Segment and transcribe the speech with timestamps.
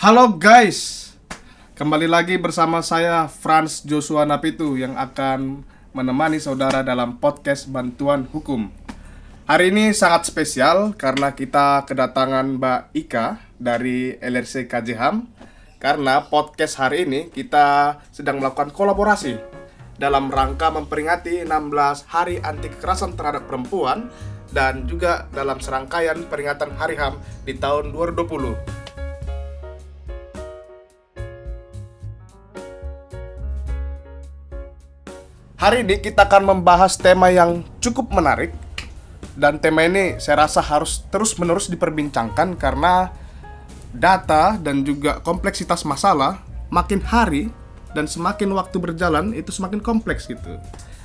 [0.00, 1.12] Halo guys,
[1.76, 5.60] kembali lagi bersama saya Franz Joshua Napitu yang akan
[5.92, 8.72] menemani saudara dalam podcast Bantuan Hukum.
[9.44, 15.28] Hari ini sangat spesial karena kita kedatangan Mbak Ika dari LRC KJHAM
[15.76, 19.36] karena podcast hari ini kita sedang melakukan kolaborasi
[20.00, 24.08] dalam rangka memperingati 16 Hari Anti Kekerasan Terhadap Perempuan
[24.48, 28.79] dan juga dalam serangkaian peringatan Hari HAM di tahun 2020.
[35.60, 38.48] Hari ini kita akan membahas tema yang cukup menarik
[39.36, 43.12] dan tema ini saya rasa harus terus-menerus diperbincangkan karena
[43.92, 46.40] data dan juga kompleksitas masalah
[46.72, 47.52] makin hari
[47.92, 50.56] dan semakin waktu berjalan itu semakin kompleks gitu.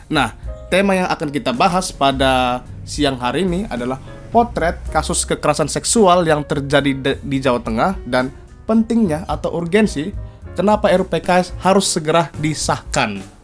[0.08, 0.31] Nah,
[0.72, 4.00] tema yang akan kita bahas pada siang hari ini adalah
[4.31, 8.31] potret kasus kekerasan seksual yang terjadi di Jawa Tengah dan
[8.64, 10.16] pentingnya atau urgensi
[10.56, 13.34] kenapa RUPKS harus segera disahkan.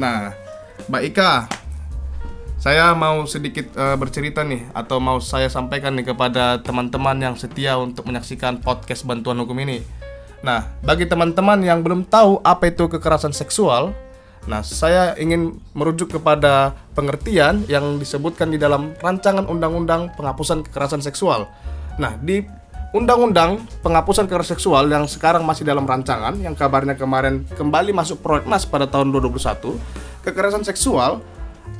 [0.00, 0.32] Nah,
[0.88, 1.32] Mbak Ika,
[2.56, 7.76] saya mau sedikit uh, bercerita nih atau mau saya sampaikan nih kepada teman-teman yang setia
[7.76, 9.84] untuk menyaksikan podcast bantuan hukum ini.
[10.40, 13.92] Nah, bagi teman-teman yang belum tahu apa itu kekerasan seksual,
[14.48, 21.44] nah saya ingin merujuk kepada pengertian yang disebutkan di dalam rancangan undang-undang penghapusan kekerasan seksual.
[22.00, 22.40] Nah, di
[22.90, 28.66] Undang-undang penghapusan kekerasan seksual yang sekarang masih dalam rancangan yang kabarnya kemarin kembali masuk prolegnas
[28.66, 29.78] pada tahun 2021,
[30.26, 31.22] kekerasan seksual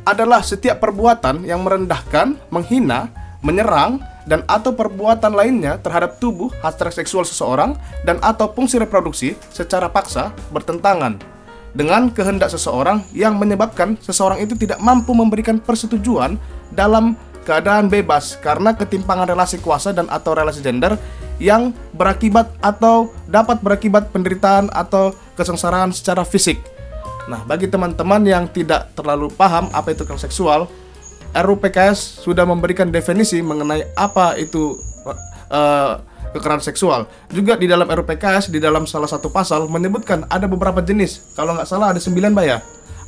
[0.07, 3.11] adalah setiap perbuatan yang merendahkan, menghina,
[3.43, 7.75] menyerang dan atau perbuatan lainnya terhadap tubuh hasrat seksual seseorang
[8.07, 11.19] dan atau fungsi reproduksi secara paksa bertentangan
[11.75, 16.39] dengan kehendak seseorang yang menyebabkan seseorang itu tidak mampu memberikan persetujuan
[16.71, 20.97] dalam keadaan bebas karena ketimpangan relasi kuasa dan atau relasi gender
[21.41, 26.61] yang berakibat atau dapat berakibat penderitaan atau kesengsaraan secara fisik.
[27.27, 30.61] Nah, bagi teman-teman yang tidak terlalu paham apa itu kekerasan seksual,
[31.33, 34.77] RUPKS sudah memberikan definisi mengenai apa itu
[35.49, 36.03] uh,
[36.37, 37.01] kekerasan seksual.
[37.33, 41.35] Juga di dalam RUPKS di dalam salah satu pasal menyebutkan ada beberapa jenis.
[41.39, 42.59] Kalau nggak salah ada sembilan, Mbak ya.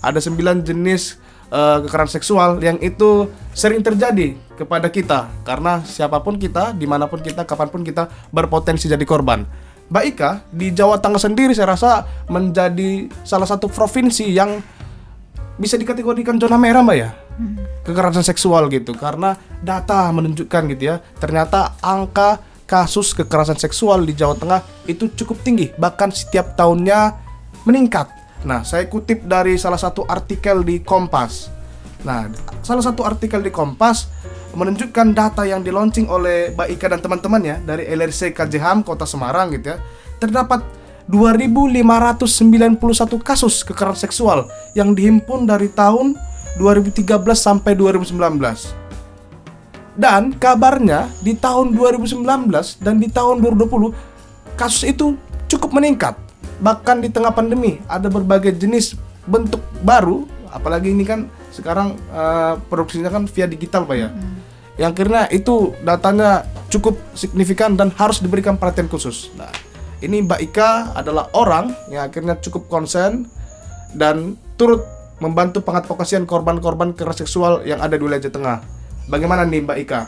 [0.02, 1.02] Ada sembilan jenis
[1.52, 5.28] uh, kekerasan seksual yang itu sering terjadi kepada kita.
[5.44, 9.44] Karena siapa pun kita, di mana pun kita, kapan pun kita berpotensi jadi korban.
[9.92, 14.64] Mbak Ika di Jawa Tengah sendiri saya rasa menjadi salah satu provinsi yang
[15.60, 17.12] bisa dikategorikan zona merah mbak ya?
[17.36, 17.60] Hmm.
[17.84, 18.96] kekerasan seksual gitu.
[18.96, 25.44] Karena data menunjukkan gitu ya ternyata angka kasus kekerasan seksual di Jawa Tengah itu cukup
[25.44, 25.68] tinggi.
[25.76, 27.20] Bahkan setiap tahunnya
[27.68, 28.08] meningkat
[28.42, 31.46] Nah, saya kutip dari salah satu artikel di Kompas.
[32.02, 32.26] Nah,
[32.66, 34.10] salah satu artikel di Kompas
[34.52, 39.54] menunjukkan data yang di launching oleh Mbak Ika dan teman-temannya dari LRC KJHAM Kota Semarang
[39.54, 39.78] gitu ya.
[40.18, 40.66] Terdapat
[41.06, 42.78] 2591
[43.22, 46.18] kasus kekerasan seksual yang dihimpun dari tahun
[46.58, 47.06] 2013
[47.38, 48.18] sampai 2019.
[49.92, 52.24] Dan kabarnya di tahun 2019
[52.80, 53.92] dan di tahun 2020
[54.56, 55.14] kasus itu
[55.46, 56.16] cukup meningkat
[56.62, 58.94] bahkan di tengah pandemi ada berbagai jenis
[59.26, 60.24] bentuk baru
[60.54, 64.36] apalagi ini kan sekarang uh, produksinya kan via digital pak ya hmm.
[64.78, 69.50] yang karena itu datanya cukup signifikan dan harus diberikan perhatian khusus nah
[70.02, 73.30] ini Mbak Ika adalah orang yang akhirnya cukup konsen
[73.94, 74.82] dan turut
[75.22, 78.58] membantu pengadvokasian korban-korban kekerasan seksual yang ada di wilayah Jawa Tengah.
[79.06, 80.00] Bagaimana nih Mbak Ika?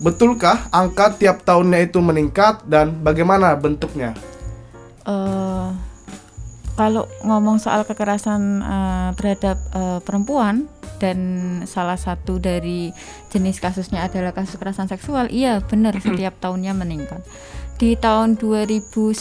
[0.00, 4.16] Betulkah angka tiap tahunnya itu meningkat dan bagaimana bentuknya?
[5.08, 5.72] Uh,
[6.74, 10.66] kalau ngomong soal kekerasan uh, terhadap uh, perempuan
[10.98, 11.18] dan
[11.70, 12.90] salah satu dari
[13.30, 17.22] jenis kasusnya adalah kasus kekerasan seksual, iya benar setiap tahunnya meningkat.
[17.74, 19.18] Di tahun 2019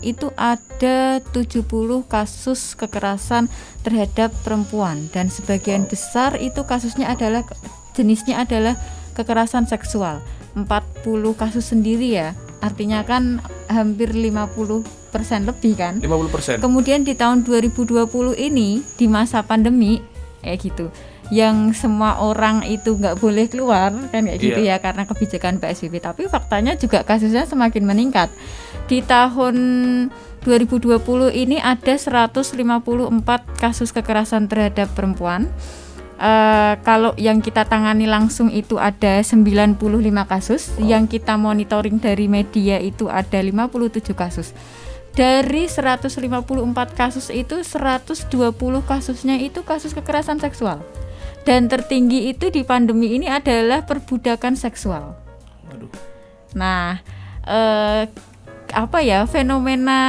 [0.00, 1.68] itu ada 70
[2.08, 3.52] kasus kekerasan
[3.84, 7.44] terhadap perempuan dan sebagian besar itu kasusnya adalah
[7.92, 8.80] jenisnya adalah
[9.12, 10.24] kekerasan seksual.
[10.56, 10.66] 40
[11.36, 15.98] kasus sendiri ya artinya kan hampir 50 persen lebih kan?
[16.00, 16.56] 50 persen.
[16.60, 20.00] Kemudian di tahun 2020 ini di masa pandemi
[20.40, 20.88] kayak gitu
[21.30, 24.76] yang semua orang itu nggak boleh keluar kan kayak gitu yeah.
[24.76, 28.28] ya karena kebijakan PSBB tapi faktanya juga kasusnya semakin meningkat.
[28.90, 29.56] Di tahun
[30.42, 30.98] 2020
[31.30, 32.58] ini ada 154
[33.62, 35.46] kasus kekerasan terhadap perempuan
[36.20, 39.80] Uh, kalau yang kita tangani langsung itu ada 95
[40.28, 40.84] kasus, wow.
[40.84, 44.52] yang kita monitoring dari media itu ada 57 kasus.
[45.16, 46.20] Dari 154
[46.92, 48.28] kasus itu 120
[48.84, 50.84] kasusnya itu kasus kekerasan seksual.
[51.48, 55.16] Dan tertinggi itu di pandemi ini adalah perbudakan seksual.
[56.52, 57.00] Nah,
[57.48, 58.04] uh,
[58.72, 60.00] apa ya fenomena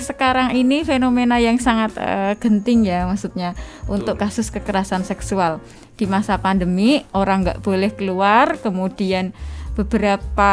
[0.00, 3.54] sekarang ini fenomena yang sangat uh, genting ya maksudnya
[3.86, 5.60] untuk kasus kekerasan seksual.
[5.94, 9.36] Di masa pandemi orang nggak boleh keluar kemudian
[9.76, 10.52] beberapa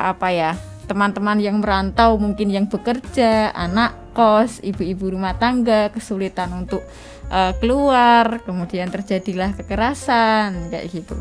[0.00, 0.52] apa ya
[0.86, 6.84] teman-teman yang merantau mungkin yang bekerja anak kos ibu-ibu rumah tangga kesulitan untuk
[7.32, 11.16] uh, keluar kemudian terjadilah kekerasan kayak gitu.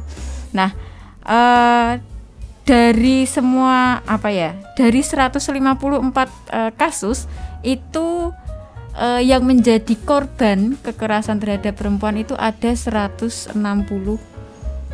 [0.52, 0.76] Nah
[1.24, 1.96] uh,
[2.62, 7.26] dari semua apa ya dari 154 uh, kasus
[7.66, 8.30] itu
[8.98, 13.58] uh, yang menjadi korban kekerasan terhadap perempuan itu ada 160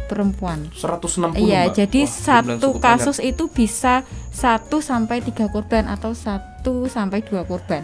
[0.08, 0.72] perempuan.
[0.72, 1.36] 160.
[1.36, 3.36] Iya, jadi Wah, satu kasus banyak.
[3.36, 7.84] itu bisa 1 sampai 3 korban atau 1 sampai 2 korban.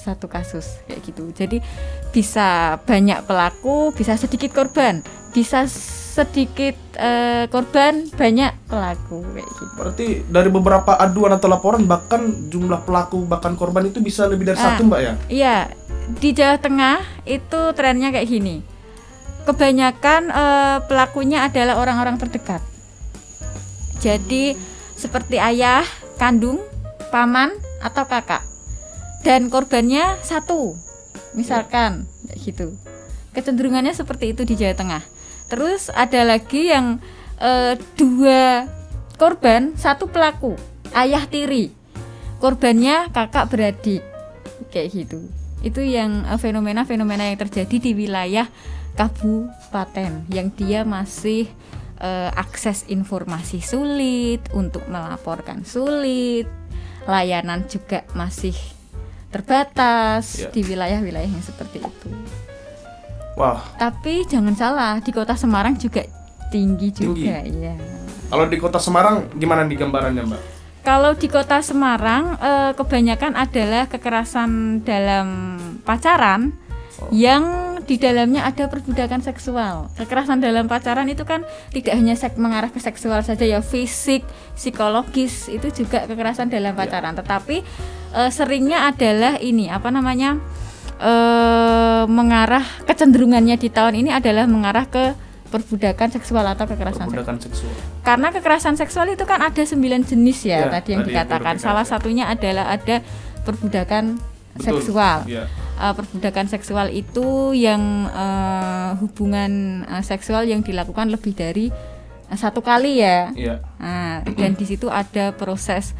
[0.00, 1.28] Satu kasus kayak gitu.
[1.36, 1.60] Jadi
[2.08, 5.04] bisa banyak pelaku, bisa sedikit korban,
[5.36, 5.68] bisa
[6.10, 9.64] sedikit uh, korban, banyak pelaku kayak gitu.
[9.78, 14.58] Berarti dari beberapa aduan atau laporan bahkan jumlah pelaku bahkan korban itu bisa lebih dari
[14.58, 15.12] ah, satu, Mbak ya?
[15.30, 15.56] Iya.
[16.10, 18.80] Di Jawa Tengah itu trennya kayak gini
[19.50, 22.62] kebanyakan uh, pelakunya adalah orang-orang terdekat.
[24.00, 24.56] Jadi
[24.96, 25.84] seperti ayah,
[26.16, 26.60] kandung,
[27.12, 27.52] paman
[27.84, 28.44] atau kakak.
[29.20, 30.76] Dan korbannya satu.
[31.36, 32.34] Misalkan ya.
[32.40, 32.76] gitu.
[33.36, 35.02] Kecenderungannya seperti itu di Jawa Tengah.
[35.50, 37.02] Terus ada lagi yang
[37.42, 38.70] uh, dua
[39.18, 40.54] korban, satu pelaku,
[40.94, 41.74] ayah tiri.
[42.38, 44.00] Korbannya kakak beradik.
[44.72, 45.20] Kayak gitu.
[45.60, 48.48] Itu yang eh, fenomena-fenomena yang terjadi di wilayah
[48.96, 51.50] kabupaten yang dia masih
[52.00, 56.48] uh, akses informasi sulit untuk melaporkan sulit
[57.08, 58.56] layanan juga masih
[59.30, 60.52] terbatas yeah.
[60.52, 62.08] di wilayah-wilayah yang seperti itu.
[63.40, 63.64] Wah.
[63.80, 66.04] Tapi jangan salah di kota Semarang juga
[66.52, 67.24] tinggi, tinggi.
[67.24, 67.74] juga ya.
[68.28, 70.42] Kalau di kota Semarang gimana di gambarannya mbak?
[70.84, 75.56] Kalau di kota Semarang eh, kebanyakan adalah kekerasan dalam
[75.88, 76.52] pacaran
[77.00, 77.08] oh.
[77.08, 79.90] yang di dalamnya ada perbudakan seksual.
[79.98, 81.42] Kekerasan dalam pacaran itu kan
[81.74, 84.22] tidak hanya sek mengarah ke seksual saja ya, fisik,
[84.54, 86.78] psikologis itu juga kekerasan dalam iya.
[86.78, 87.16] pacaran.
[87.16, 87.18] Ya.
[87.18, 87.56] Tetapi
[88.14, 90.38] e, seringnya adalah ini apa namanya
[91.00, 91.14] e,
[92.06, 95.16] mengarah kecenderungannya di tahun ini adalah mengarah ke
[95.50, 97.74] perbudakan seksual atau kekerasan perbudakan seksual.
[98.06, 101.58] Karena kekerasan seksual itu kan ada sembilan jenis ya, ya tadi yang tadi dikatakan.
[101.58, 103.02] Salah satunya adalah ada
[103.42, 104.20] perbudakan
[104.54, 104.62] Betul.
[104.78, 105.26] seksual.
[105.26, 105.50] Ya
[105.80, 111.72] uh, perbudakan seksual itu yang uh, hubungan uh, seksual yang dilakukan lebih dari
[112.28, 113.32] uh, satu kali ya.
[113.32, 113.64] Iya.
[113.80, 115.96] Nah, dan di situ ada proses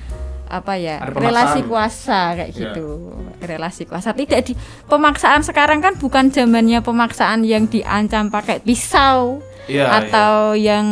[0.50, 2.58] apa ya relasi kuasa kayak yeah.
[2.74, 4.58] gitu relasi kuasa tidak di
[4.90, 9.38] pemaksaan sekarang kan bukan zamannya pemaksaan yang diancam pakai pisau
[9.70, 10.74] yeah, atau yeah.
[10.74, 10.86] yang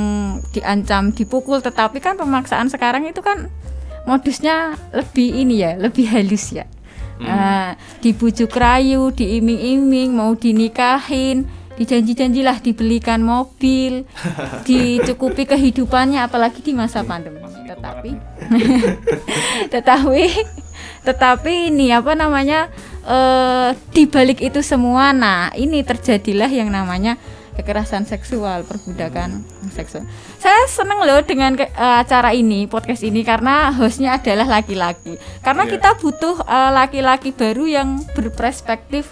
[0.54, 3.50] diancam dipukul tetapi kan pemaksaan sekarang itu kan
[4.06, 6.64] modusnya lebih ini ya lebih halus ya
[7.18, 7.26] hmm.
[7.26, 7.70] uh,
[8.00, 14.02] dibujuk rayu diiming-iming mau dinikahin dijanji-janjilah dibelikan mobil
[14.68, 18.10] dicukupi kehidupannya apalagi di masa pandemi tetapi
[19.72, 20.22] tetapi
[21.06, 22.66] tetapi ini apa namanya
[23.06, 27.14] uh, di balik itu semua nah ini terjadilah yang namanya
[27.58, 29.42] kekerasan seksual, perbudakan
[29.74, 30.06] seksual.
[30.38, 35.18] Saya seneng loh dengan ke, uh, acara ini, podcast ini karena hostnya adalah laki-laki.
[35.42, 35.72] Karena yeah.
[35.74, 39.10] kita butuh uh, laki-laki baru yang berperspektif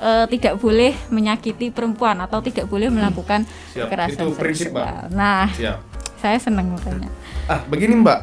[0.00, 3.86] uh, tidak boleh menyakiti perempuan atau tidak boleh melakukan Siap.
[3.86, 4.84] kekerasan Itu prinsip, seksual.
[4.84, 5.14] Mbak.
[5.14, 5.78] Nah, Siap.
[6.18, 7.10] saya seneng makanya.
[7.46, 8.20] Ah, begini Mbak,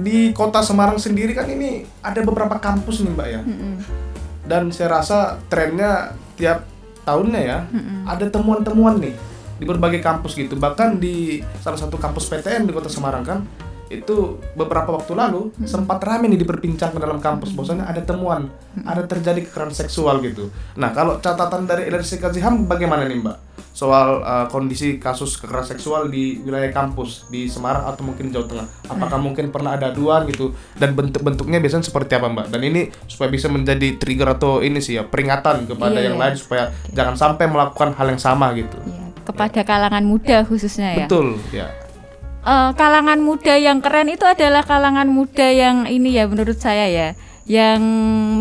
[0.00, 3.40] di kota Semarang sendiri kan ini ada beberapa kampus nih Mbak ya.
[3.42, 3.74] Mm -mm.
[4.46, 7.98] Dan saya rasa trennya tiap tahunnya ya mm-hmm.
[8.10, 9.14] ada temuan-temuan nih
[9.56, 13.38] di berbagai kampus gitu bahkan di salah satu kampus PTN di kota Semarang kan
[13.86, 15.66] itu beberapa waktu lalu hmm.
[15.66, 17.56] sempat ramai nih diperbincangkan dalam kampus hmm.
[17.56, 18.82] bahwasanya ada temuan hmm.
[18.82, 20.50] ada terjadi kekerasan seksual gitu.
[20.74, 23.38] Nah kalau catatan dari LRC Kaziham bagaimana nih Mbak
[23.76, 28.66] soal uh, kondisi kasus kekerasan seksual di wilayah kampus di Semarang atau mungkin Jawa Tengah?
[28.88, 29.26] Apakah hmm.
[29.28, 32.46] mungkin pernah ada aduan gitu dan bentuk-bentuknya biasanya seperti apa Mbak?
[32.50, 36.22] Dan ini supaya bisa menjadi trigger atau ini sih ya peringatan kepada yeah, yang yeah.
[36.26, 36.96] lain supaya okay.
[36.96, 38.80] jangan sampai melakukan hal yang sama gitu.
[38.82, 39.06] Yeah.
[39.28, 41.06] Kepada kalangan muda khususnya ya.
[41.06, 41.85] Betul ya
[42.46, 47.08] uh, kalangan muda yang keren itu adalah kalangan muda yang ini ya menurut saya ya
[47.46, 47.78] yang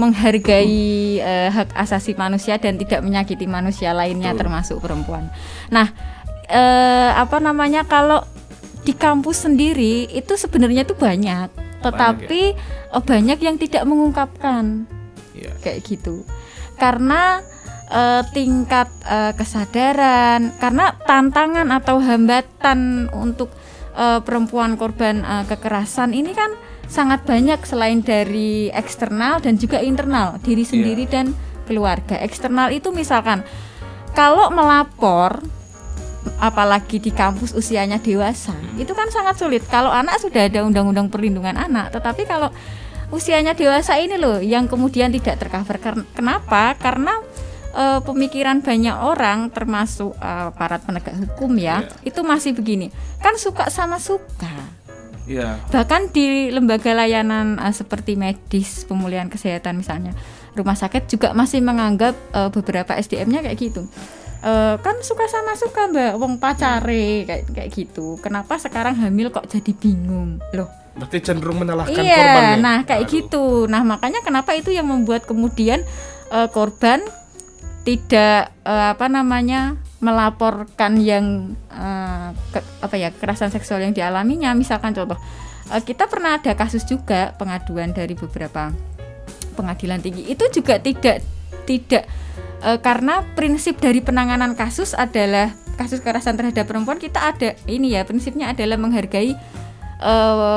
[0.02, 4.42] menghargai uh, hak asasi manusia dan tidak menyakiti manusia lainnya Betul.
[4.42, 5.30] termasuk perempuan.
[5.70, 5.94] Nah,
[6.50, 8.26] uh, apa namanya kalau
[8.82, 11.54] di kampus sendiri itu sebenarnya itu banyak,
[11.86, 13.02] tetapi banyak, ya?
[13.02, 14.90] banyak yang tidak mengungkapkan
[15.38, 15.54] yeah.
[15.62, 16.26] kayak gitu,
[16.82, 17.46] karena
[17.94, 23.54] uh, tingkat uh, kesadaran, karena tantangan atau hambatan untuk
[23.96, 26.54] uh, perempuan korban uh, kekerasan ini kan
[26.86, 31.34] sangat banyak selain dari eksternal dan juga internal diri sendiri dan
[31.66, 32.22] keluarga.
[32.22, 33.42] Eksternal itu misalkan
[34.14, 35.42] kalau melapor
[36.38, 39.66] apalagi di kampus usianya dewasa itu kan sangat sulit.
[39.66, 42.54] Kalau anak sudah ada undang-undang perlindungan anak tetapi kalau
[43.10, 46.06] usianya dewasa ini loh yang kemudian tidak tercover.
[46.14, 46.78] Kenapa?
[46.78, 47.25] Karena
[47.76, 52.08] uh, pemikiran banyak orang termasuk uh, aparat penegak hukum ya yeah.
[52.08, 52.90] itu masih begini
[53.20, 54.50] kan suka sama suka
[55.28, 55.60] yeah.
[55.70, 60.16] bahkan di lembaga layanan uh, seperti medis pemulihan kesehatan misalnya
[60.56, 63.84] rumah sakit juga masih menganggap uh, beberapa SDM-nya kayak gitu
[64.46, 69.52] uh, kan suka sama suka mbak wong pacare kayak kayak gitu kenapa sekarang hamil kok
[69.52, 72.56] jadi bingung loh berarti cenderung menyalahkan iya, korban ya?
[72.64, 73.14] nah kayak Aduh.
[73.20, 75.84] gitu nah makanya kenapa itu yang membuat kemudian
[76.32, 77.04] uh, korban
[77.86, 84.52] tidak uh, apa namanya melaporkan yang uh, ke, apa ya kekerasan seksual yang dialaminya.
[84.58, 85.16] Misalkan contoh
[85.70, 88.74] uh, kita pernah ada kasus juga pengaduan dari beberapa
[89.56, 90.26] pengadilan tinggi.
[90.28, 91.24] Itu juga tidak
[91.66, 92.06] tidak
[92.62, 98.08] e, karena prinsip dari penanganan kasus adalah kasus kekerasan terhadap perempuan kita ada ini ya
[98.08, 99.36] prinsipnya adalah menghargai
[100.00, 100.14] e,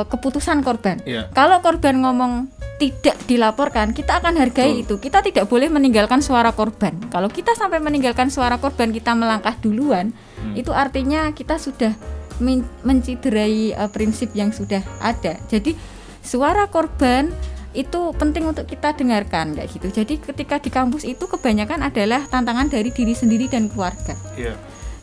[0.07, 1.03] keputusan korban.
[1.05, 1.31] Yeah.
[1.35, 4.83] Kalau korban ngomong tidak dilaporkan, kita akan hargai oh.
[4.87, 4.95] itu.
[5.03, 6.95] Kita tidak boleh meninggalkan suara korban.
[7.11, 10.55] Kalau kita sampai meninggalkan suara korban, kita melangkah duluan, hmm.
[10.55, 11.93] itu artinya kita sudah
[12.39, 15.35] men menciderai uh, prinsip yang sudah ada.
[15.51, 15.75] Jadi
[16.23, 17.35] suara korban
[17.77, 19.91] itu penting untuk kita dengarkan kayak gitu.
[19.91, 24.15] Jadi ketika di kampus itu kebanyakan adalah tantangan dari diri sendiri dan keluarga.
[24.39, 24.55] Yeah.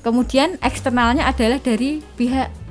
[0.01, 2.64] Kemudian eksternalnya adalah dari pihak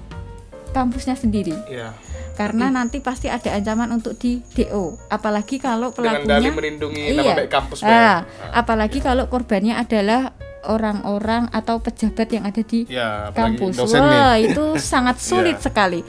[0.75, 1.55] kampusnya sendiri.
[1.71, 1.95] Yeah.
[2.35, 2.75] Karena hmm.
[2.75, 7.51] nanti pasti ada ancaman untuk di DO, apalagi kalau pelakunya Dengan melindungi iya, nama baik
[7.55, 7.79] kampus.
[7.87, 8.19] Nah, nah,
[8.51, 9.07] apalagi yeah.
[9.07, 10.35] kalau korbannya adalah
[10.67, 13.79] orang-orang atau pejabat yang ada di ya, kampus.
[13.87, 15.65] Wah, itu sangat sulit yeah.
[15.65, 16.01] sekali.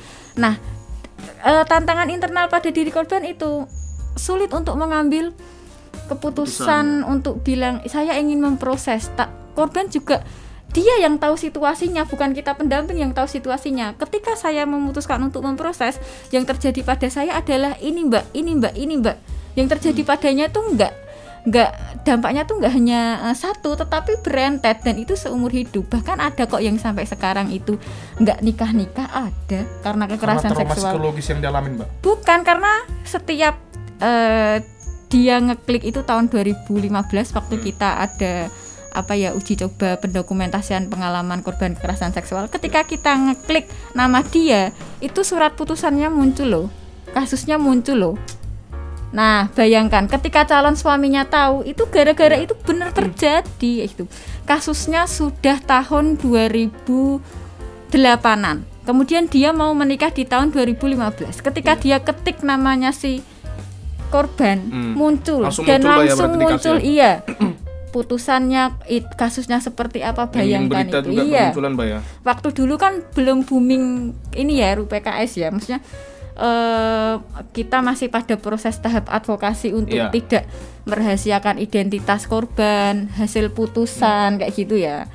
[0.41, 0.57] Nah,
[1.45, 3.69] uh, tantangan internal pada diri korban itu
[4.17, 5.29] sulit untuk mengambil
[6.09, 10.25] keputusan, keputusan untuk bilang saya ingin memproses tak korban juga
[10.75, 13.95] dia yang tahu situasinya bukan kita pendamping yang tahu situasinya.
[13.95, 15.95] Ketika saya memutuskan untuk memproses
[16.35, 19.15] yang terjadi pada saya adalah ini mbak ini mbak ini mbak.
[19.55, 20.09] Yang terjadi hmm.
[20.11, 20.93] padanya tuh enggak
[21.45, 21.71] nggak
[22.09, 23.01] dampaknya tuh nggak hanya
[23.31, 24.83] uh, satu tetapi berentet.
[24.83, 25.87] Dan itu seumur hidup.
[25.87, 27.79] Bahkan ada kok yang sampai sekarang itu
[28.19, 29.63] nggak nikah nikah ada.
[29.79, 30.99] Karena kekerasan karena seksual.
[30.99, 31.87] psikologis yang dialamin mbak?
[32.03, 33.55] Bukan karena setiap
[34.03, 34.59] uh,
[35.07, 36.91] dia ngeklik itu tahun 2015
[37.31, 37.63] waktu hmm.
[37.63, 38.51] kita ada
[38.95, 44.71] apa ya uji coba pendokumentasian pengalaman korban kekerasan seksual ketika kita ngeklik nama dia
[45.03, 46.67] itu surat putusannya muncul loh
[47.11, 48.15] kasusnya muncul loh
[49.15, 54.11] Nah, bayangkan ketika calon suaminya tahu itu gara-gara itu benar terjadi itu.
[54.43, 58.67] Kasusnya sudah tahun 2008-an.
[58.83, 61.31] Kemudian dia mau menikah di tahun 2015.
[61.39, 63.23] Ketika dia ketik namanya si
[64.11, 64.93] korban hmm.
[64.93, 67.11] muncul langsung dan muncul ya, langsung ya, muncul iya.
[67.95, 71.99] Putusannya it, kasusnya seperti apa bayangkan itu iya ya.
[72.27, 75.79] waktu dulu kan belum booming ini ya RUPKS ya maksudnya
[76.35, 77.23] uh,
[77.55, 80.11] kita masih pada proses tahap advokasi untuk yeah.
[80.11, 80.43] tidak
[80.85, 84.39] merahasiakan identitas korban, hasil putusan hmm.
[84.43, 85.09] kayak gitu ya.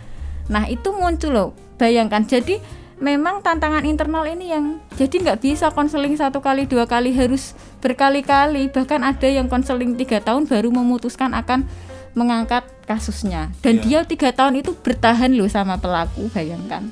[0.50, 2.26] Nah itu muncul loh, bayangkan.
[2.26, 2.58] Jadi
[3.00, 8.68] memang tantangan internal ini yang jadi nggak bisa konseling satu kali dua kali harus berkali-kali
[8.68, 11.64] bahkan ada yang konseling tiga tahun baru memutuskan akan
[12.14, 13.54] mengangkat kasusnya.
[13.62, 14.02] Dan yeah.
[14.02, 16.90] dia tiga tahun itu bertahan loh sama pelaku bayangkan.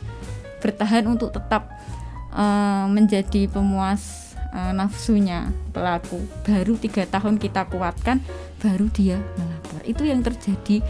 [0.62, 1.70] Bertahan untuk tetap
[2.34, 6.22] uh, menjadi pemuas uh, nafsunya pelaku.
[6.46, 8.22] Baru tiga tahun kita kuatkan
[8.62, 9.80] baru dia melapor.
[9.86, 10.82] Itu yang terjadi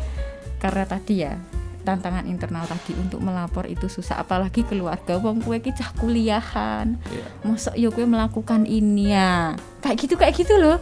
[0.59, 1.39] karena tadi ya
[1.87, 4.21] tantangan internal tadi untuk melapor itu susah.
[4.21, 7.01] Apalagi keluarga wong kue cah kuliahan.
[7.09, 7.29] Yeah.
[7.49, 9.57] mosok yo kue melakukan ini ya.
[9.81, 10.77] Kayak gitu kayak gitu loh.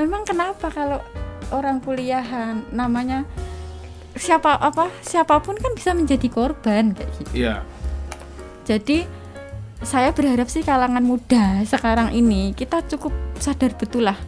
[0.00, 1.04] Memang kenapa kalau
[1.52, 2.66] orang kuliahan.
[2.72, 3.26] Namanya
[4.20, 7.32] siapa apa siapa pun kan bisa menjadi korban kayak gitu.
[7.46, 7.62] Yeah.
[8.66, 9.06] jadi
[9.80, 14.18] saya berharap sih kalangan muda sekarang ini kita cukup sadar betul lah.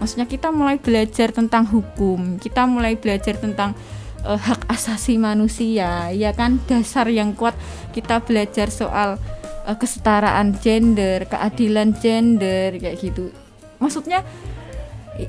[0.00, 3.76] Maksudnya kita mulai belajar tentang hukum kita mulai belajar tentang
[4.24, 6.56] uh, hak asasi manusia ya kan?
[6.64, 7.52] Dasar yang kuat.
[7.92, 9.20] Kita belajar soal
[9.68, 13.28] uh, kesetaraan gender keadilan gender kayak gitu.
[13.76, 14.24] Maksudnya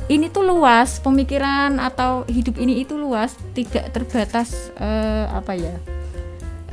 [0.09, 5.75] ini tuh luas pemikiran atau hidup ini itu luas tidak terbatas uh, apa ya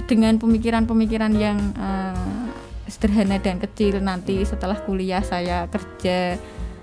[0.08, 2.48] dengan pemikiran-pemikiran yang uh,
[2.88, 4.00] sederhana dan kecil.
[4.00, 6.36] Nanti setelah kuliah saya kerja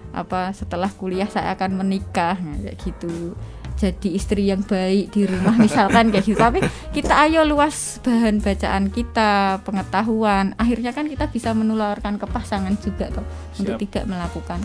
[0.09, 3.33] apa setelah kuliah saya akan menikah nah, kayak gitu.
[3.79, 6.37] Jadi istri yang baik di rumah misalkan kayak gitu.
[6.37, 6.61] Tapi
[6.93, 10.53] kita ayo luas bahan bacaan kita pengetahuan.
[10.61, 13.25] Akhirnya kan kita bisa menularkan ke pasangan juga toh
[13.57, 14.61] untuk tidak melakukan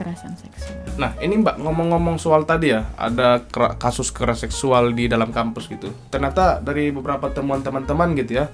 [0.00, 3.44] kekerasan seksual Nah, ini Mbak ngomong-ngomong soal tadi ya, ada
[3.76, 5.92] kasus kekerasan seksual di dalam kampus gitu.
[6.08, 8.48] Ternyata dari beberapa temuan teman-teman gitu ya,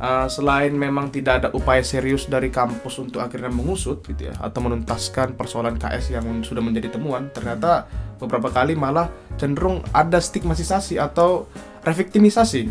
[0.00, 4.64] uh, selain memang tidak ada upaya serius dari kampus untuk akhirnya mengusut gitu ya, atau
[4.64, 7.84] menuntaskan persoalan KS yang sudah menjadi temuan, ternyata
[8.16, 11.48] beberapa kali malah cenderung ada stigmatisasi atau
[11.84, 12.62] reviktimisasi.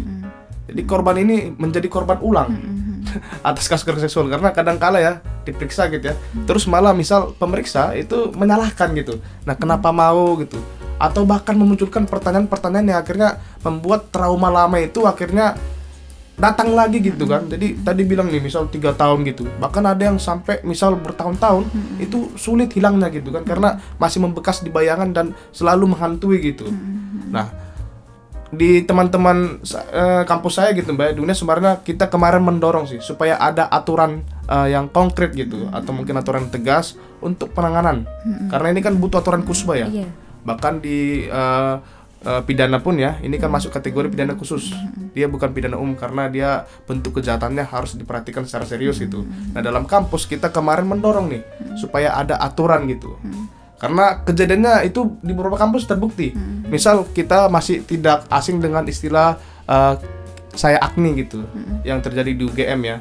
[0.72, 2.82] Jadi korban ini menjadi korban ulang
[3.48, 4.28] atas kasus kekerasan seksual.
[4.32, 5.14] Karena kadang kala ya
[5.44, 6.16] diperiksa gitu ya.
[6.46, 9.20] Terus malah misal pemeriksa itu menyalahkan gitu.
[9.46, 10.58] Nah kenapa mau gitu?
[11.02, 13.30] Atau bahkan memunculkan pertanyaan-pertanyaan yang akhirnya
[13.66, 15.58] membuat trauma lama itu akhirnya
[16.42, 17.46] datang lagi gitu kan.
[17.46, 19.46] Jadi tadi bilang nih misal tiga tahun gitu.
[19.62, 21.70] Bahkan ada yang sampai misal bertahun-tahun
[22.02, 23.46] itu sulit hilangnya gitu kan.
[23.46, 26.70] Karena masih membekas di bayangan dan selalu menghantui gitu.
[27.30, 27.71] Nah
[28.52, 29.64] di teman-teman
[29.96, 34.76] eh, kampus saya gitu mbak dunia sebenarnya kita kemarin mendorong sih supaya ada aturan eh,
[34.76, 38.04] yang konkret gitu atau mungkin aturan tegas untuk penanganan.
[38.52, 39.88] Karena ini kan butuh aturan khusus mbak ya?
[39.88, 40.08] Iya.
[40.44, 41.76] Bahkan di eh,
[42.28, 44.76] eh, pidana pun ya ini kan masuk kategori pidana khusus.
[45.16, 49.24] Dia bukan pidana umum karena dia bentuk kejahatannya harus diperhatikan secara serius gitu.
[49.56, 51.44] Nah dalam kampus kita kemarin mendorong nih
[51.80, 53.16] supaya ada aturan gitu
[53.82, 56.38] karena kejadiannya itu di beberapa kampus terbukti.
[56.70, 59.98] Misal kita masih tidak asing dengan istilah eh,
[60.54, 61.48] saya akni gitu
[61.88, 62.98] yang terjadi di UGM ya.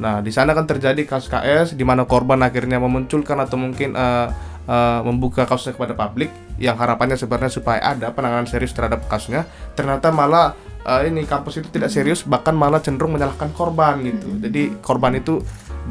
[0.00, 4.28] Nah di sana kan terjadi kasus KS di mana korban akhirnya memunculkan atau mungkin eh,
[4.66, 9.46] eh, membuka kasusnya kepada publik yang harapannya sebenarnya supaya ada penanganan serius terhadap kasusnya.
[9.76, 14.40] Ternyata malah eh, ini kampus itu tidak serius bahkan malah cenderung menyalahkan korban gitu.
[14.40, 15.44] Jadi korban itu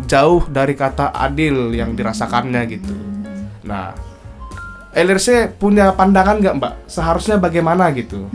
[0.09, 2.93] jauh dari kata adil yang dirasakannya gitu.
[3.69, 4.12] Nah
[4.93, 6.73] LRC punya pandangan nggak mbak?
[6.85, 8.29] Seharusnya bagaimana gitu?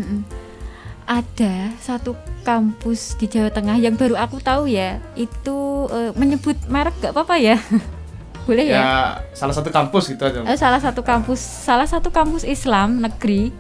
[1.09, 2.13] Ada satu
[2.45, 5.57] kampus di Jawa Tengah yang baru aku tahu ya itu
[5.89, 7.57] eh, menyebut merek gak apa-apa ya?
[8.49, 8.93] Boleh ya, ya
[9.33, 13.53] salah satu kampus gitu aja Eh, salah satu kampus salah satu kampus Islam negeri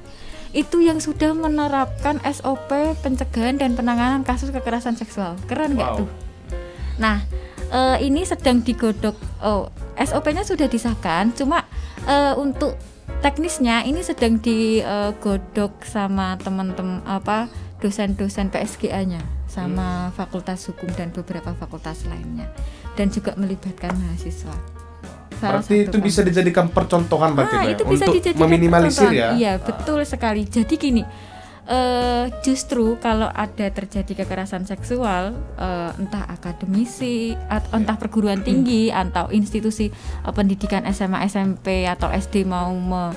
[0.52, 2.72] itu yang sudah menerapkan SOP
[3.04, 5.36] pencegahan dan penanganan kasus kekerasan seksual.
[5.44, 5.98] Keren nggak Wow.
[6.04, 6.08] tuh?
[6.96, 7.20] Nah
[7.68, 11.67] eh, ini sedang digodok oh SOP-nya sudah disahkan cuma
[12.08, 12.74] eh, untuk
[13.20, 17.46] teknisnya ini sedang digodok sama teman-teman apa
[17.78, 22.50] dosen-dosen PSGA-nya sama Fakultas Hukum dan beberapa fakultas lainnya
[22.94, 24.54] dan juga melibatkan mahasiswa.
[25.38, 26.28] Salah berarti itu bisa kampus.
[26.34, 27.70] dijadikan percontohan berarti Ah, ya?
[27.70, 30.42] itu bisa untuk dijadikan meminimalisir ya Iya, betul sekali.
[30.44, 31.02] Jadi gini,
[31.68, 39.28] eh justru kalau ada terjadi kekerasan seksual, eh, entah akademisi atau entah perguruan tinggi atau
[39.28, 43.12] institusi eh, pendidikan SMA, SMP atau SD mau me-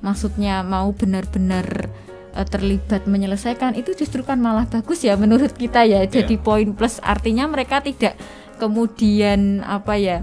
[0.00, 1.90] maksudnya mau benar-benar
[2.38, 6.06] eh, terlibat menyelesaikan itu justru kan malah bagus ya menurut kita ya.
[6.06, 8.14] Jadi poin plus artinya mereka tidak
[8.62, 10.22] kemudian apa ya?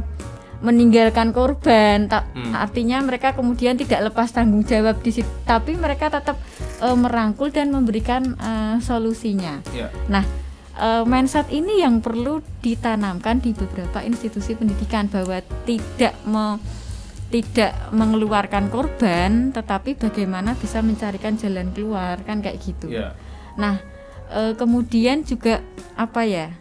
[0.59, 2.07] Meninggalkan korban.
[2.07, 2.53] Ta- Hmm.
[2.53, 5.29] artinya mereka kemudian tidak lepas tanggung jawab di situ.
[5.43, 6.37] Tapi mereka tetap
[6.77, 9.61] eh, merangkul dan memberikan eh, solusinya.
[9.71, 9.89] Ya.
[10.07, 10.25] Nah
[10.73, 16.61] eh, mindset ini yang perlu ditanamkan di beberapa institusi pendidikan bahwa tidak me-
[17.27, 22.87] tidak mengeluarkan korban tetapi bagaimana bisa mencarikan jalan keluar kan kayak gitu.
[22.87, 23.13] Ya.
[23.59, 23.83] Nah,
[24.31, 25.59] eh, kemudian juga
[25.93, 26.55] apa ya?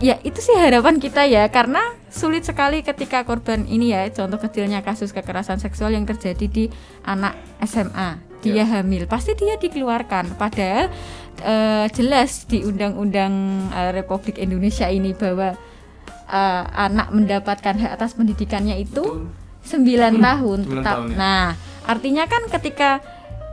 [0.00, 4.80] Ya itu sih harapan kita ya, karena sulit sekali ketika korban ini ya, contoh kecilnya
[4.80, 6.64] kasus kekerasan seksual yang terjadi di
[7.04, 7.36] anak
[7.68, 10.40] SMA, dia hamil, pasti dia dikeluarkan.
[10.40, 10.88] Padahal
[11.44, 13.32] eh, jelas di Undang-Undang
[13.76, 15.52] eh, Republik Indonesia ini bahwa
[16.32, 19.28] eh, anak mendapatkan hak atas pendidikannya itu Betul.
[19.60, 20.58] 9 tahun.
[20.64, 21.16] Sembilan Ta- tahun, ya.
[21.20, 21.46] Nah,
[21.84, 23.04] artinya kan ketika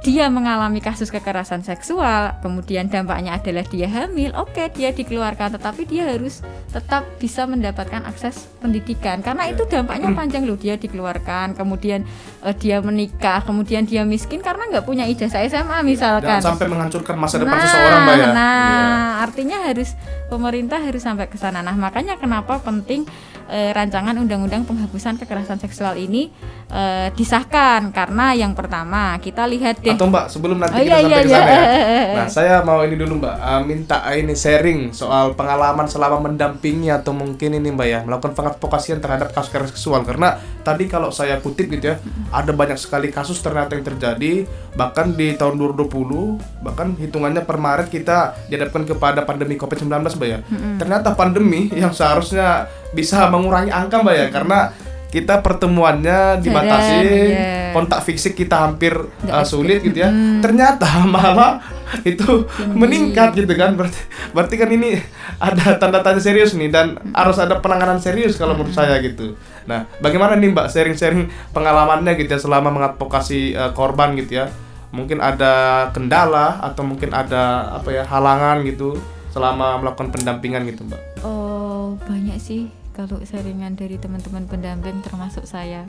[0.08, 6.08] dia mengalami kasus kekerasan seksual, kemudian dampaknya adalah dia hamil, oke dia dikeluarkan, tetapi dia
[6.08, 6.40] harus
[6.72, 12.08] tetap bisa mendapatkan akses pendidikan karena itu dampaknya panjang loh dia dikeluarkan, kemudian
[12.40, 16.40] eh, dia menikah, kemudian dia miskin karena nggak punya ijazah SMA misalkan.
[16.40, 18.88] jangan sampai menghancurkan masa depan seseorang mbak ya Nah, Iya.
[19.28, 19.90] artinya harus
[20.32, 21.60] pemerintah harus sampai ke sana.
[21.60, 23.04] Nah, makanya kenapa penting
[23.48, 26.30] eh, rancangan undang-undang penghapusan kekerasan seksual ini
[26.72, 27.92] eh, disahkan.
[27.96, 29.96] Karena yang pertama kita lihat deh.
[29.96, 31.58] atau mbak sebelum nanti Oh, kita iya, sampai iya, ke sana iya.
[31.58, 32.16] ya.
[32.18, 33.36] Nah saya mau ini dulu mbak.
[33.40, 38.00] Eh, minta ini sharing soal pengalaman selama mendampingi atau mungkin ini mbak ya.
[38.04, 40.02] Melakukan pengadvokasian terhadap kasus kekerasan seksual.
[40.04, 41.96] Karena tadi kalau saya kutip gitu ya
[42.36, 44.44] ada banyak sekali kasus ternyata yang terjadi
[44.76, 49.88] bahkan di tahun 2020 bahkan hitungannya per Maret kita dihadapkan kepada pandemi COVID-19
[50.20, 50.40] mbak ya.
[50.76, 54.60] Ternyata pandemi yang seharusnya bisa mengurangi angka mbak ya karena
[55.08, 57.00] kita pertemuannya dibatasi,
[57.32, 57.72] iya.
[57.72, 58.92] kontak fisik kita hampir
[59.32, 60.12] uh, sulit gitu ya.
[60.44, 61.64] Ternyata malah
[62.04, 62.44] itu
[62.76, 63.80] meningkat gitu kan.
[63.80, 64.00] Berarti
[64.36, 65.00] berarti kan ini
[65.40, 69.40] ada tanda tanda serius nih dan harus ada penanganan serius kalau menurut saya gitu.
[69.64, 74.52] Nah, bagaimana nih Mbak sharing-sharing pengalamannya gitu ya selama mengadvokasi uh, korban gitu ya?
[74.92, 79.00] Mungkin ada kendala atau mungkin ada apa ya halangan gitu
[79.38, 81.02] selama melakukan pendampingan gitu Mbak.
[81.22, 85.86] Oh, banyak sih kalau sharingan dari teman-teman pendamping termasuk saya.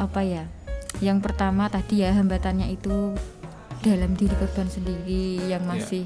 [0.00, 0.48] Apa ya?
[1.04, 3.12] Yang pertama tadi ya hambatannya itu
[3.84, 5.70] dalam diri korban sendiri yang Iya.
[5.70, 6.04] masih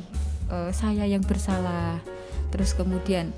[0.51, 2.03] eh, saya yang bersalah.
[2.51, 3.31] Terus kemudian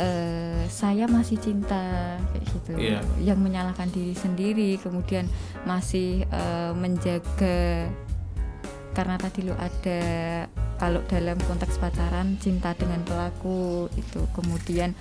[0.00, 2.72] eh, saya masih cinta kayak gitu.
[2.80, 3.04] Iya.
[3.20, 5.28] Yang menyalahkan diri sendiri, kemudian
[5.68, 7.92] masih eh, menjaga
[8.90, 10.02] karena tadi lo ada
[10.80, 14.96] kalau dalam konteks pacaran cinta dengan pelaku itu kemudian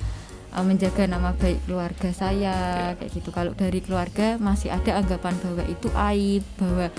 [0.51, 2.55] eh, menjaga nama baik keluarga saya
[2.99, 3.31] kayak gitu.
[3.31, 6.91] Kalau dari keluarga masih ada anggapan bahwa itu aib bahwa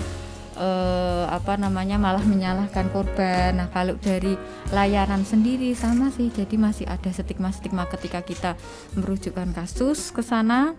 [0.57, 3.61] eh, apa namanya malah menyalahkan korban.
[3.61, 4.33] Nah kalau dari
[4.73, 6.33] layanan sendiri sama sih.
[6.33, 8.57] Jadi masih ada stigma-stigma ketika kita
[8.97, 10.73] merujukkan kasus ke sana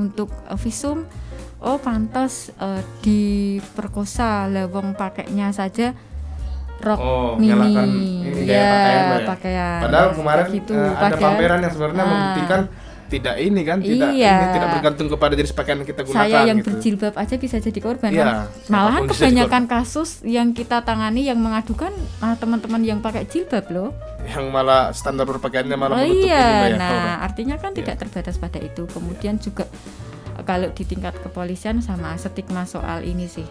[0.00, 1.04] untuk eh, visum.
[1.60, 5.92] Oh pantas eh, diperkosa lawang pakainya saja
[6.78, 7.70] rok Oh, mini
[8.24, 9.26] ini gaya ya pakaian, ya?
[9.26, 10.72] pakaian Padahal Ya, kemarin gitu.
[10.72, 12.08] eh, ada Padahal- pameran yang sebenarnya Ah.
[12.08, 12.60] membuktikan
[13.04, 14.32] tidak ini kan, tidak Iya.
[14.34, 16.66] ini tidak bergantung kepada jenis pakaian yang kita gunakan saya yang gitu.
[16.66, 18.36] berjilbab aja bisa jadi korban Iya, kan?
[18.66, 23.90] malahan kebanyakan kasus yang kita tangani yang mengadukan malah teman-teman yang pakai jilbab loh
[24.24, 26.76] yang malah standar berpakaiannya malah oh iya ya.
[26.76, 27.84] nah artinya kan Iya.
[27.84, 29.68] tidak terbatas pada itu kemudian juga
[30.42, 33.46] kalau di tingkat kepolisian sama stigma soal ini sih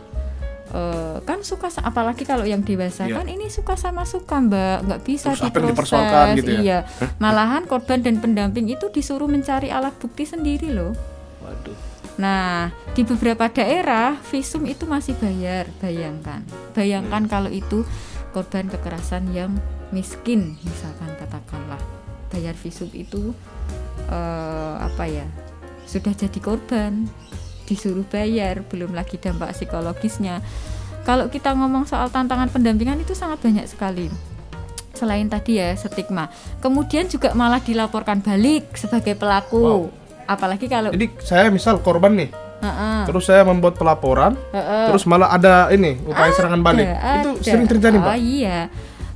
[0.63, 3.19] Eh, kan suka apalagi kalau yang dewasa Iya.
[3.19, 6.61] kan ini suka sama suka mbak nggak bisa Terus diproses gitu ya?
[6.63, 6.79] iya
[7.19, 10.95] malahan korban dan pendamping itu disuruh mencari alat bukti sendiri loh
[11.43, 11.75] Waduh.
[12.15, 16.45] Nah, di beberapa daerah visum itu masih bayar, bayangkan.
[16.71, 17.29] Bayangkan Hmm.
[17.29, 17.83] kalau itu
[18.29, 19.57] korban kekerasan yang
[19.89, 21.81] miskin, misalkan katakanlah
[22.29, 23.33] bayar visum itu
[24.07, 25.25] eh, apa ya?
[25.83, 27.09] Sudah jadi korban,
[27.65, 30.43] disuruh bayar, belum lagi dampak psikologisnya.
[31.03, 34.07] Kalau kita ngomong soal tantangan pendampingan itu sangat banyak sekali.
[34.95, 36.31] Selain tadi ya stigma,
[36.63, 39.91] kemudian juga malah dilaporkan balik sebagai pelaku.
[40.23, 42.31] Apalagi kalau Jadi saya misal korban nih,
[42.63, 43.03] Heeh.
[43.03, 44.87] terus saya membuat pelaporan, Heeh.
[44.87, 46.87] terus malah ada ini upaya serangan balik.
[46.87, 47.43] Ada, Itu ada.
[47.43, 48.13] sering terjadi, Mbak.
[48.15, 48.59] Oh iya.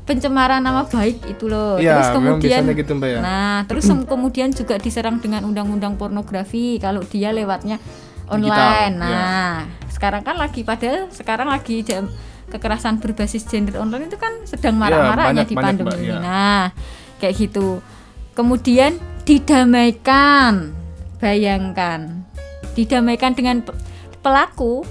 [0.04, 1.80] Pencemaran nama baik itu loh.
[1.80, 3.20] Iya, terus kemudian gitu, Mbak, ya.
[3.24, 7.80] Nah, terus kemudian juga diserang dengan undang-undang pornografi kalau dia lewatnya
[8.28, 8.96] online.
[8.96, 9.56] Digital, nah,
[9.90, 12.08] sekarang kan lagi padahal sekarang lagi jam
[12.48, 16.18] kekerasan berbasis gender online itu kan sedang marak-maraknya banyak- di banyak, pandemi iya.
[16.20, 16.64] Nah,
[17.18, 17.84] kayak gitu.
[18.32, 20.72] Kemudian didamaikan.
[21.18, 22.24] Bayangkan.
[22.72, 23.76] Didamaikan dengan pe-
[24.22, 24.86] pelaku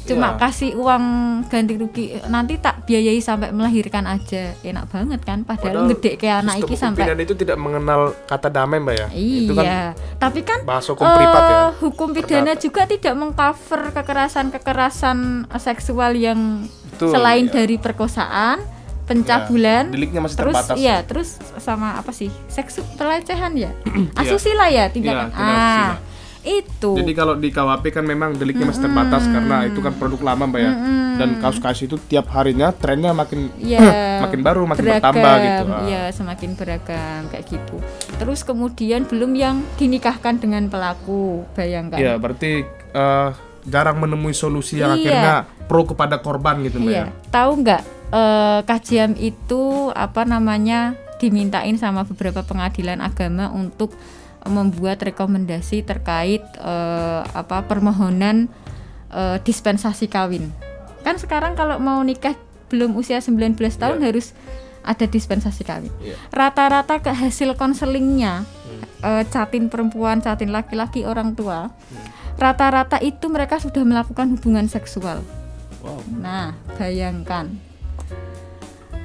[0.00, 0.38] cuma Iya.
[0.38, 1.04] kasih uang
[1.46, 6.54] ganti rugi nanti tak biayai sampai melahirkan aja enak banget kan padahal, gede kayak anak
[6.58, 9.06] iki sampai itu tidak mengenal kata damai, Mbak ya.
[9.12, 9.82] Itu kan iya
[10.16, 11.60] tapi kan bahasa hukum eh, privat ya.
[11.78, 15.18] hukum pidana juga tidak mengcover kekerasan-kekerasan
[15.56, 17.52] seksual yang Betul, selain iya.
[17.54, 18.58] dari perkosaan
[19.04, 20.76] pencabulan Ya, deliknya masih terus terbatas.
[20.76, 23.70] iya terus sama apa sih seksu pelecehan ya
[24.14, 24.22] Iya.
[24.22, 25.96] asusila ya tindakan Iya, tindak ah asusila.
[26.40, 30.44] Itu Jadi kalau di KWP kan memang deliknya masih terbatas karena itu kan produk lama
[30.48, 30.72] mbak ya.
[31.20, 33.80] Dan kasus-kasus itu tiap harinya trennya makin Iya,
[34.24, 35.64] makin baru, makin beragam, bertambah gitu.
[35.68, 35.80] Ah.
[35.84, 37.76] Iya, semakin beragam kayak gitu.
[38.16, 42.00] Terus kemudian belum yang dinikahkan dengan pelaku, bayangkan.
[42.00, 43.28] Iya berarti eh,
[43.68, 45.00] jarang menemui solusi yang Iya.
[45.04, 45.34] akhirnya
[45.68, 47.04] pro kepada korban gitu mbak Iya.
[47.04, 47.28] ya.
[47.28, 53.92] Tahu nggak eh, kajian itu apa namanya dimintain sama beberapa pengadilan agama untuk
[54.46, 58.48] membuat rekomendasi terkait eh, apa permohonan
[59.10, 60.48] eh, dispensasi kawin.
[61.00, 62.36] Kan sekarang kalau mau nikah
[62.70, 64.06] belum usia 19 tahun Iya.
[64.12, 64.32] harus
[64.80, 65.92] ada dispensasi kawin.
[66.00, 66.16] Iya.
[66.30, 68.82] Rata-rata ke hasil konselingnya Hmm.
[69.02, 71.68] eh, catin perempuan, catin laki-laki orang tua.
[71.68, 72.06] Hmm.
[72.38, 75.20] Rata-rata itu mereka sudah melakukan hubungan seksual.
[75.82, 76.00] Wow.
[76.08, 77.52] Nah, bayangkan.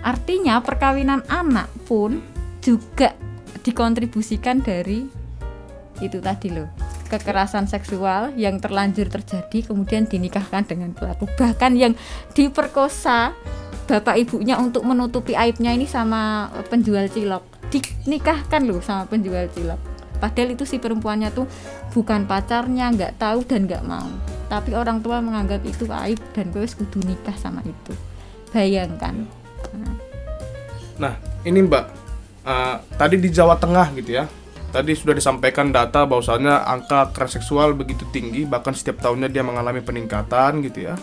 [0.05, 2.21] Artinya perkawinan anak pun
[2.61, 3.17] juga
[3.65, 5.09] dikontribusikan dari
[6.01, 6.67] itu tadi loh.
[7.05, 11.29] Kekerasan seksual yang terlanjur terjadi kemudian dinikahkan dengan pelaku.
[11.37, 11.93] Bahkan yang
[12.33, 13.31] diperkosa
[13.85, 17.45] bapak ibunya untuk menutupi aibnya ini sama penjual cilok.
[17.69, 19.77] Dinikahkan loh sama penjual cilok.
[20.17, 21.45] Padahal itu si perempuannya tuh
[21.93, 24.09] bukan pacarnya, nggak tahu dan nggak mau.
[24.49, 27.93] Tapi orang tua menganggap itu aib dan gue kudu nikah sama itu.
[28.49, 29.27] Bayangkan.
[30.95, 31.85] Nah, ini mbak,
[32.47, 34.25] eh, tadi di Jawa Tengah gitu ya,
[34.75, 39.79] tadi sudah disampaikan data bahwasanya angka kekerasan seksual begitu tinggi bahkan setiap tahunnya dia mengalami
[39.79, 40.99] peningkatan gitu ya.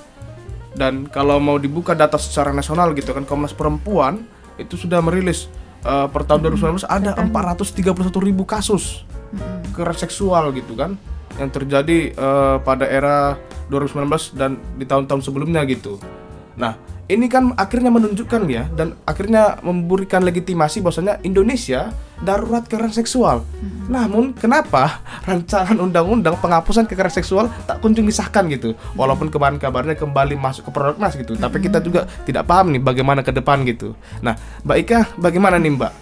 [0.76, 4.28] Dan kalau mau dibuka data secara nasional gitu kan Komnas Perempuan
[4.60, 5.48] itu sudah merilis
[5.88, 9.08] uh, per tahun 2019 ada 431 ribu kasus
[9.72, 11.00] kekerasan seksual gitu kan
[11.40, 13.40] yang terjadi uh, pada era
[13.72, 15.96] 2019 dan di tahun-tahun sebelumnya gitu.
[16.60, 16.76] Nah,
[17.12, 23.36] ini kan akhirnya menunjukkan ya dan akhirnya memberikan legitimasi bahwasanya Indonesia darurat kekerasan seksual.
[23.42, 23.90] Hmm.
[23.90, 28.78] Namun kenapa rancangan undang-undang penghapusan kekerasan seksual tak kunjung disahkan gitu?
[28.96, 31.42] Walaupun kemarin-kabarnya kembali masuk ke prolegnas gitu, hmm.
[31.42, 33.92] tapi kita juga tidak paham nih bagaimana ke depan gitu.
[34.24, 35.92] Nah, Mbak Ika bagaimana nih Mbak?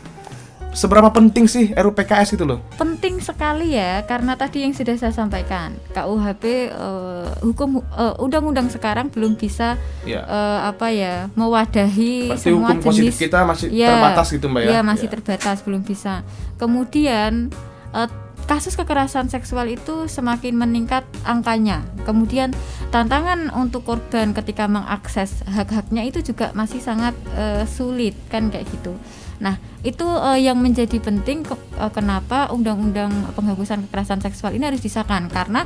[0.70, 2.62] Seberapa penting sih RUPKS itu loh?
[2.78, 8.70] Penting sekali ya, karena tadi yang sudah saya sampaikan, KUHP uh, eh, hukum eh, undang-undang
[8.70, 9.74] sekarang belum bisa
[10.06, 10.22] ya.
[10.24, 14.70] uh, apa ya mewadahi Pasti semua hukum jenis kita masih ya, terbatas gitu mbak ya?
[14.78, 15.12] Ya masih ya.
[15.18, 16.22] terbatas, belum bisa.
[16.56, 17.50] Kemudian
[17.90, 18.08] uh,
[18.50, 21.86] kasus kekerasan seksual itu semakin meningkat angkanya.
[22.02, 22.50] Kemudian
[22.90, 28.94] tantangan untuk korban ketika mengakses hak-haknya itu juga masih sangat uh, sulit kan kayak gitu.
[29.40, 34.84] Nah, itu uh, yang menjadi penting ke, uh, kenapa undang-undang penghapusan kekerasan seksual ini harus
[34.84, 35.64] disahkan karena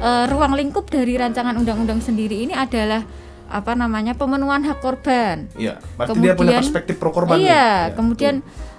[0.00, 3.04] uh, ruang lingkup dari rancangan undang-undang sendiri ini adalah
[3.50, 5.52] apa namanya pemenuhan hak korban.
[5.58, 7.36] Iya, berarti kemudian, dia punya perspektif pro korban.
[7.36, 8.34] Iya, ya, kemudian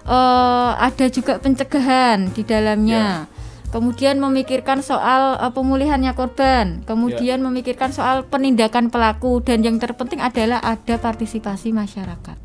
[0.09, 3.27] uh, ada juga pencegahan di dalamnya.
[3.29, 3.39] Ya.
[3.71, 7.45] Kemudian memikirkan soal uh, pemulihannya korban, kemudian ya.
[7.45, 12.35] memikirkan soal penindakan pelaku dan yang terpenting adalah ada partisipasi masyarakat.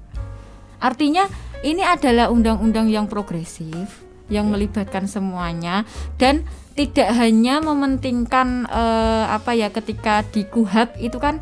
[0.78, 1.26] Artinya
[1.64, 5.86] ini adalah undang-undang yang progresif yang melibatkan semuanya
[6.18, 6.42] dan
[6.76, 11.40] tidak hanya mementingkan uh, apa ya ketika di kuhab itu kan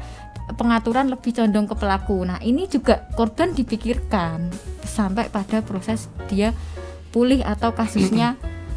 [0.54, 2.22] pengaturan lebih condong ke pelaku.
[2.28, 4.52] Nah, ini juga korban dipikirkan
[4.84, 6.52] sampai pada proses dia
[7.10, 8.36] pulih atau kasusnya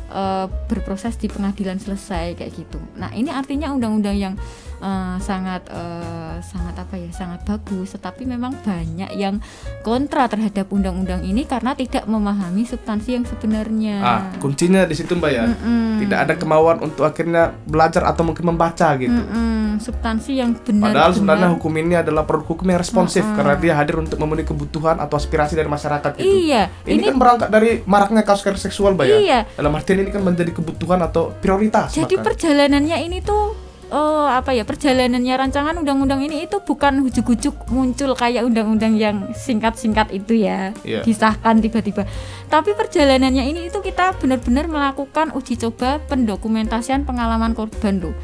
[0.10, 2.80] uh, berproses di pengadilan selesai kayak gitu.
[2.96, 4.34] Nah, ini artinya undang-undang yang
[4.82, 9.42] uh, sangat uh, sangat apa ya sangat bagus tetapi memang banyak yang
[9.82, 15.32] kontra terhadap undang-undang ini karena tidak memahami substansi yang sebenarnya ah kuncinya di situ mbak
[15.32, 15.92] ya mm -mm.
[16.06, 19.64] tidak ada kemauan untuk akhirnya belajar atau mungkin membaca gitu mm -mm.
[19.82, 23.38] substansi yang benar padahal sebenarnya hukum ini adalah produk hukum yang responsif mm -mm.
[23.38, 27.18] karena dia hadir untuk memenuhi kebutuhan atau aspirasi dari masyarakat gitu iya ini, ini kan
[27.18, 29.40] berangkat dari maraknya kasus kekerasan seksual mbak ya iya.
[29.58, 32.26] dalam artian ini kan menjadi kebutuhan atau prioritas jadi bahkan.
[32.32, 38.44] perjalanannya ini tuh oh apa ya perjalanannya rancangan undang-undang ini itu bukan ujuk-ujuk muncul kayak
[38.44, 41.04] undang-undang yang singkat-singkat itu ya yeah.
[41.04, 42.04] disahkan tiba-tiba.
[42.48, 48.16] Tapi perjalanannya ini itu kita benar-benar melakukan uji coba pendokumentasian pengalaman korban tuh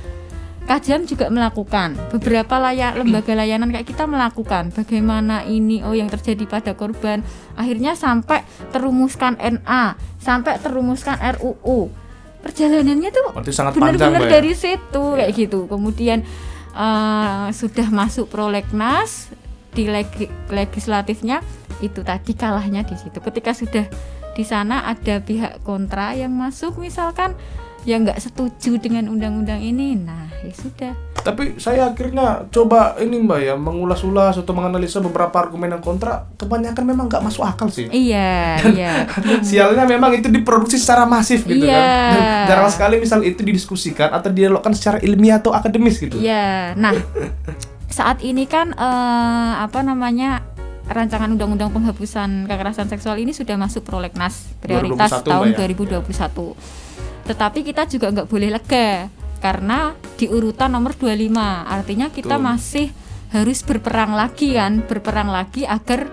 [0.63, 6.47] Kajian juga melakukan beberapa layak lembaga layanan kayak kita melakukan bagaimana ini oh yang terjadi
[6.47, 7.19] pada korban.
[7.59, 11.91] Akhirnya sampai terumuskan NA sampai terumuskan RUU
[12.43, 13.23] perjalanannya tuh
[13.79, 15.25] benar-benar dari situ ya.
[15.25, 15.65] kayak gitu.
[15.71, 16.27] Kemudian
[16.75, 19.31] uh, sudah masuk prolegnas
[19.73, 20.11] di leg
[20.51, 21.41] legislatifnya
[21.79, 23.17] itu tadi kalahnya di situ.
[23.23, 23.87] Ketika sudah
[24.35, 27.37] di sana ada pihak kontra yang masuk misalkan
[27.83, 29.99] yang nggak setuju dengan undang-undang ini.
[29.99, 30.93] Nah ya sudah.
[31.23, 36.27] Tapi saya akhirnya coba ini mbak ya mengulas-ulas atau menganalisa beberapa argumen yang kontra.
[36.35, 37.87] Kebanyakan memang nggak masuk akal sih.
[37.91, 38.93] Iya Dan iya.
[39.47, 41.75] sialnya memang itu diproduksi secara masif gitu iya.
[41.75, 42.11] kan.
[42.11, 46.19] Dan jarang sekali misal itu didiskusikan atau dialogkan secara ilmiah atau akademis gitu.
[46.19, 46.75] Iya.
[46.75, 46.95] Nah
[47.93, 50.41] saat ini kan uh, apa namanya
[50.89, 56.03] rancangan undang-undang penghapusan kekerasan seksual ini sudah masuk prolegnas prioritas 2021, tahun ya?
[56.03, 56.83] 2021
[57.23, 59.07] tetapi kita juga nggak boleh lega
[59.39, 61.35] karena di urutan nomor 25
[61.67, 62.43] artinya kita Tuh.
[62.43, 62.87] masih
[63.33, 66.07] harus berperang lagi kan berperang lagi agar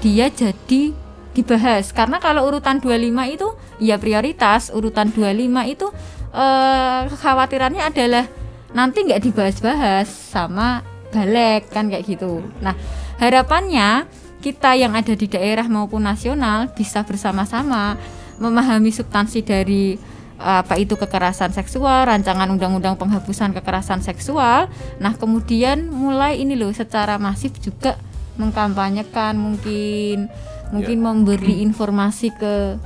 [0.00, 0.96] dia jadi
[1.36, 1.94] dibahas.
[1.94, 5.86] Karena kalau urutan 25 itu ya prioritas urutan 25 itu
[6.34, 8.24] eh, kekhawatirannya adalah
[8.70, 12.42] nanti nggak dibahas-bahas sama balik kan kayak gitu.
[12.62, 12.74] Nah
[13.18, 14.06] harapannya
[14.40, 17.98] kita yang ada di daerah maupun nasional bisa bersama-sama
[18.40, 20.00] memahami substansi dari
[20.40, 24.72] apa itu kekerasan seksual, rancangan undang-undang penghapusan kekerasan seksual.
[24.96, 28.00] Nah, kemudian mulai ini loh secara masif juga
[28.40, 30.32] mengkampanyekan mungkin
[30.72, 31.04] mungkin yeah.
[31.04, 32.80] memberi informasi ke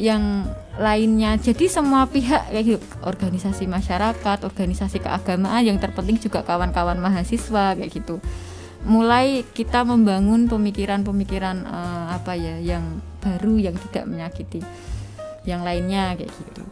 [0.00, 0.50] yang
[0.80, 1.38] lainnya.
[1.38, 7.90] Jadi semua pihak kayak gitu, organisasi masyarakat, organisasi keagamaan yang terpenting juga kawan-kawan mahasiswa kayak
[7.92, 8.18] gitu.
[8.82, 14.64] Mulai kita membangun pemikiran-pemikiran uh, apa ya yang baru yang tidak menyakiti
[15.44, 16.64] yang lainnya kayak gitu.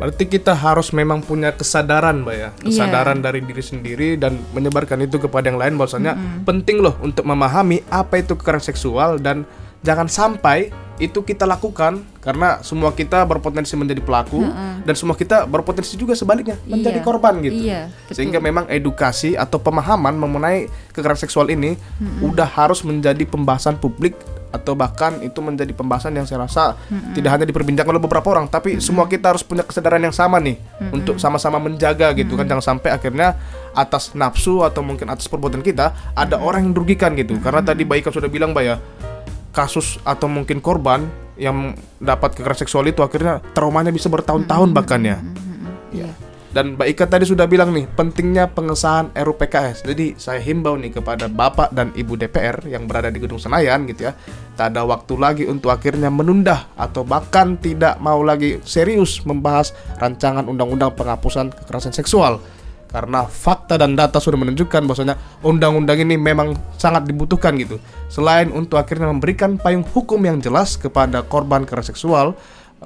[0.00, 2.40] Berarti kita harus memang punya kesadaran, Mbak ya.
[2.40, 2.48] Iya.
[2.64, 3.24] Kesadaran yeah.
[3.28, 6.42] dari diri sendiri dan menyebarkan itu kepada yang lain bahwasanya mm -hmm.
[6.48, 9.46] penting loh untuk memahami apa itu kekerasan seksual dan
[9.82, 10.70] jangan sampai
[11.02, 14.46] itu kita lakukan karena semua kita berpotensi menjadi pelaku
[14.86, 17.06] dan semua kita berpotensi juga sebaliknya menjadi Iya.
[17.06, 17.58] korban gitu.
[17.66, 18.14] Iya, betul.
[18.14, 21.74] Sehingga memang edukasi atau pemahaman mengenai kekerasan seksual ini
[22.22, 24.14] udah harus menjadi pembahasan publik
[24.52, 26.76] atau bahkan itu menjadi pembahasan yang saya rasa
[27.16, 30.60] tidak hanya diperbincangkan oleh beberapa orang tapi semua kita harus punya kesadaran yang sama nih
[30.92, 32.44] untuk sama-sama menjaga gitu kan.
[32.44, 33.34] Jangan sampai akhirnya
[33.72, 37.40] atas nafsu atau mungkin atas perbuatan kita ada orang yang dirugikan gitu.
[37.40, 38.76] Karena tadi Mbak Ika sudah bilang Mbak ya
[39.52, 45.16] kasus atau mungkin korban yang dapat kekerasan seksual itu akhirnya traumanya bisa bertahun-tahun bahkan ya.
[45.92, 46.08] Iya.
[46.52, 49.88] Dan Mbak Ika tadi sudah bilang nih pentingnya pengesahan RUU PKS.
[49.88, 54.08] Jadi saya himbau nih kepada Bapak dan Ibu DPR yang berada di Gedung Senayan gitu
[54.08, 54.12] ya.
[54.52, 60.44] Tak ada waktu lagi untuk akhirnya menunda atau bahkan tidak mau lagi serius membahas rancangan
[60.44, 62.36] undang-undang penghapusan kekerasan seksual.
[62.92, 67.80] Karena fakta dan data sudah menunjukkan bahwasanya undang-undang ini memang sangat dibutuhkan gitu.
[68.12, 72.36] Selain untuk akhirnya memberikan payung hukum yang jelas kepada korban kekerasan seksual,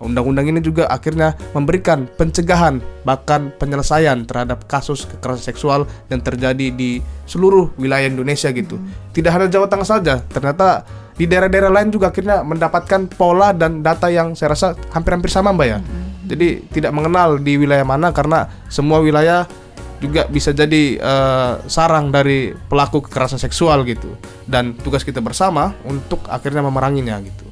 [0.01, 5.81] Undang-undang ini juga akhirnya memberikan pencegahan bahkan penyelesaian terhadap kasus kekerasan seksual
[6.13, 8.77] yang terjadi di seluruh wilayah Indonesia gitu.
[9.17, 10.85] Tidak hanya Jawa Tengah saja, ternyata
[11.17, 15.69] di daerah-daerah lain juga akhirnya mendapatkan pola dan data yang saya rasa hampir-hampir sama Mbak
[15.69, 15.79] ya.
[16.27, 19.49] Jadi tidak mengenal di wilayah mana karena semua wilayah
[19.97, 24.13] juga bisa jadi eh, sarang dari pelaku kekerasan seksual gitu.
[24.45, 27.47] Dan tugas kita bersama untuk akhirnya memeranginya gitu.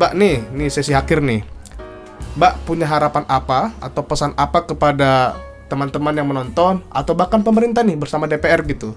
[0.00, 1.44] Mbak nih, nih sesi akhir nih.
[2.40, 5.36] Mbak punya harapan apa atau pesan apa kepada
[5.68, 8.96] teman-teman yang menonton atau bahkan pemerintah nih bersama DPR gitu.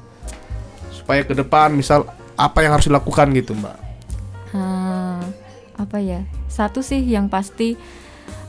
[0.96, 2.08] Supaya ke depan misal
[2.40, 3.78] apa yang harus dilakukan gitu, Mbak.
[4.56, 5.20] Hmm,
[5.76, 6.24] apa ya?
[6.48, 7.76] Satu sih yang pasti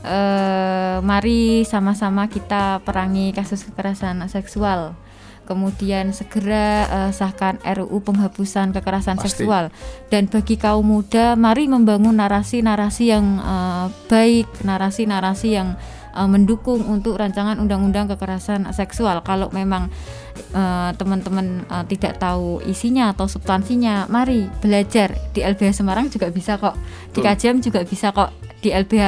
[0.07, 4.95] eh mari sama-sama kita perangi kasus kekerasan seksual.
[5.45, 9.45] Kemudian segera eh, sahkan RUU penghapusan kekerasan Pasti.
[9.45, 9.69] seksual.
[10.09, 15.77] Dan bagi kaum muda, mari membangun narasi-narasi yang eh, baik, narasi-narasi yang
[16.17, 19.21] eh, mendukung untuk rancangan undang-undang kekerasan seksual.
[19.21, 19.93] Kalau memang
[20.95, 26.75] teman-teman eh, tidak tahu isinya atau substansinya, mari belajar di LBH Semarang juga bisa kok,
[27.15, 27.23] di.
[27.23, 29.05] KJM juga bisa kok, di LBH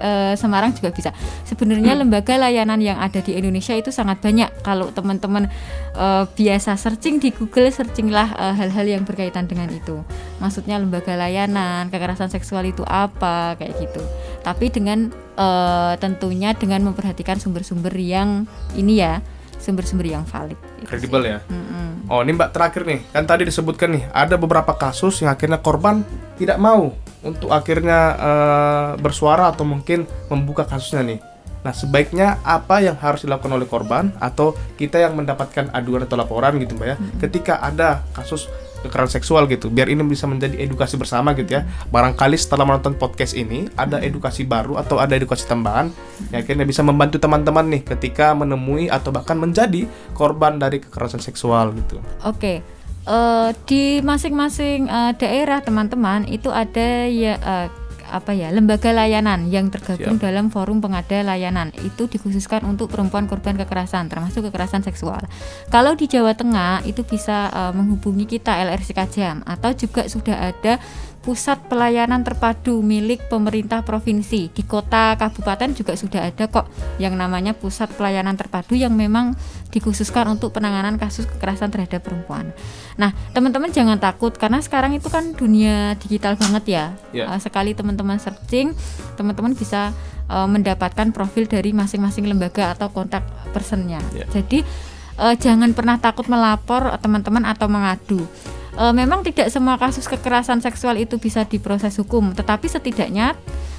[0.00, 1.10] eh, Semarang juga bisa.
[1.44, 4.48] Sebenarnya lembaga layanan yang ada di Indonesia itu sangat banyak.
[4.64, 5.50] Kalau teman-teman
[5.94, 10.02] eh, biasa searching di Google, searchinglah eh, hal-hal yang berkaitan dengan itu.
[10.38, 14.02] Maksudnya lembaga layanan, kekerasan seksual itu apa, kayak gitu.
[14.42, 18.46] Tapi dengan eh, tentunya dengan memperhatikan sumber-sumber yang
[18.78, 19.20] ini ya,
[19.58, 20.56] sumber-sumber yang valid.
[20.86, 21.38] Kredibel ya.
[21.50, 22.08] Mm-mm.
[22.08, 23.00] Oh, ini Mbak terakhir nih.
[23.12, 26.06] Kan tadi disebutkan nih ada beberapa kasus yang akhirnya korban
[26.40, 31.20] tidak mau untuk akhirnya eh, bersuara atau mungkin membuka kasusnya nih.
[31.66, 36.54] Nah, sebaiknya apa yang harus dilakukan oleh korban atau kita yang mendapatkan aduan atau laporan
[36.62, 38.46] gitu, Mbak ya, ketika ada kasus
[38.78, 41.66] kekerasan seksual gitu, biar ini bisa menjadi edukasi bersama gitu ya.
[41.90, 45.90] Barangkali setelah menonton podcast ini ada edukasi baru atau ada edukasi tambahan
[46.30, 51.74] yang akhirnya bisa membantu teman-teman nih ketika menemui atau bahkan menjadi korban dari kekerasan seksual
[51.74, 51.98] gitu.
[52.22, 52.62] Oke,
[53.08, 57.66] eh, di masing-masing eh, daerah teman-teman itu ada ya eh,
[58.08, 60.24] apa ya lembaga layanan yang tergabung Siap.
[60.24, 65.20] dalam forum pengada layanan itu dikhususkan untuk perempuan korban kekerasan termasuk kekerasan seksual.
[65.68, 70.80] Kalau di Jawa Tengah itu bisa eh, menghubungi kita LRC Kajam atau juga sudah ada
[71.28, 77.52] pusat pelayanan terpadu milik pemerintah provinsi di kota kabupaten juga sudah ada kok yang namanya
[77.52, 79.36] pusat pelayanan terpadu yang memang
[79.68, 82.56] dikhususkan untuk penanganan kasus kekerasan terhadap perempuan.
[82.96, 86.84] Nah, teman-teman jangan takut karena sekarang itu kan dunia digital banget ya.
[87.12, 87.28] Ya.
[87.28, 88.78] Eh, sekali teman-teman searching,
[89.18, 89.90] teman-teman bisa
[90.30, 93.98] eh, mendapatkan profil dari masing-masing lembaga atau kontak personnya.
[94.14, 94.30] Ya.
[94.30, 94.62] Jadi
[95.18, 98.22] eh, jangan pernah takut melapor teman-teman atau mengadu.
[98.78, 103.34] Eh, memang tidak semua kasus kekerasan seksual itu bisa diproses hukum, tetapi setidaknya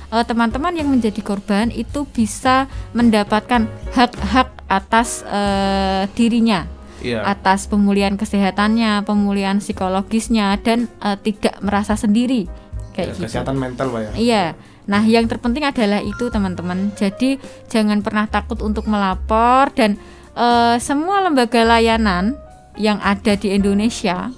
[0.09, 2.65] teman-teman yang menjadi korban itu bisa
[2.97, 6.65] mendapatkan hak-hak atas eh, dirinya,
[6.99, 7.23] Iya.
[7.23, 12.51] atas pemulihan kesehatannya, pemulihan psikologisnya, dan eh, tidak merasa sendiri
[12.95, 13.25] kayak gitu.
[13.29, 14.11] kesehatan mental, Mbak ya.
[14.15, 14.45] Iya.
[14.89, 16.89] Nah, yang terpenting adalah itu teman-teman.
[16.97, 17.37] Jadi
[17.69, 20.01] jangan pernah takut untuk melapor dan
[20.33, 22.33] eh, semua lembaga layanan
[22.79, 24.33] yang ada di Indonesia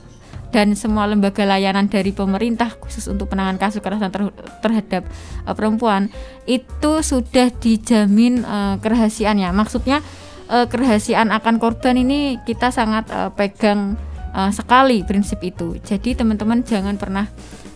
[0.52, 5.08] dan semua lembaga layanan dari pemerintah khusus untuk penanganan kasus kekerasan ter- terhadap
[5.48, 6.12] eh, perempuan
[6.44, 9.56] itu sudah dijamin eh, kerahasiaannya.
[9.56, 10.04] Maksudnya
[10.52, 13.96] eh, kerahasiaan akan korban ini kita sangat eh, pegang
[14.36, 15.80] eh, sekali prinsip itu.
[15.80, 17.32] Jadi teman-teman jangan pernah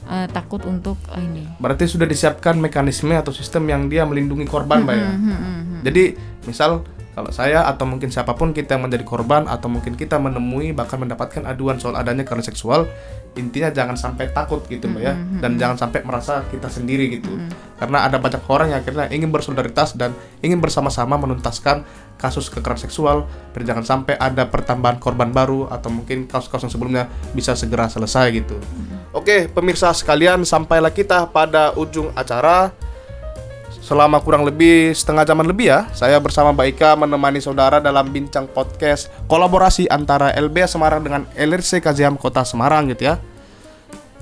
[0.09, 1.43] eh, takut untuk eh, ini.
[1.57, 5.09] Berarti sudah disiapkan mekanisme atau sistem yang dia melindungi korban, Mbak ya.
[5.09, 5.81] Hmm, hmm, hmm, hmm.
[5.85, 6.03] Jadi,
[6.45, 6.85] misal
[7.15, 10.99] kalau saya atau mungkin siapa pun kita yang menjadi korban atau mungkin kita menemui bahkan
[10.99, 12.91] mendapatkan aduan soal adanya kekerasan seksual
[13.39, 15.13] intinya jangan sampai takut gitu mbak ya.
[15.15, 17.35] Dan jangan sampai merasa kita sendiri gitu.
[17.79, 21.83] Karena ada banyak orang yang akhirnya ingin bersolidaritas dan ingin bersama-sama menuntaskan
[22.15, 27.03] kasus kekerasan seksual biar jangan sampai ada pertambahan korban baru atau mungkin kasus-kasus yang sebelumnya
[27.35, 28.55] bisa segera selesai gitu.
[29.11, 32.71] Oke pemirsa sekalian sampailah kita pada ujung acara
[33.85, 38.49] selama kurang lebih setengah jaman lebih ya saya bersama Mbak Ika menemani saudara dalam bincang
[38.49, 43.21] podcast kolaborasi antara LBH Semarang dengan LRC Kajian Kota Semarang gitu ya.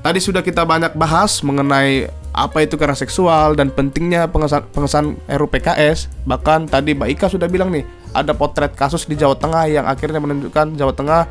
[0.03, 5.47] Tadi sudah kita banyak bahas mengenai apa itu kekerasan seksual dan pentingnya pengesahan, pengesahan RUU
[5.47, 9.87] PKS bahkan tadi Mbak Ika sudah bilang nih ada potret kasus di Jawa Tengah yang
[9.87, 11.21] akhirnya menunjukkan Jawa Tengah